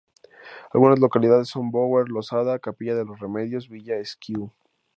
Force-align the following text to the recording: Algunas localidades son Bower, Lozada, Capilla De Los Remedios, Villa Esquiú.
Algunas 0.73 0.97
localidades 0.97 1.49
son 1.49 1.69
Bower, 1.69 2.09
Lozada, 2.09 2.57
Capilla 2.57 2.95
De 2.95 3.05
Los 3.05 3.19
Remedios, 3.19 3.69
Villa 3.69 3.97
Esquiú. 3.97 4.49